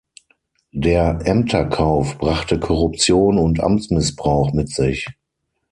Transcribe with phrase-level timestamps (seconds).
[0.73, 5.05] Der Ämterkauf brachte Korruption und Amtsmissbrauch mit sich.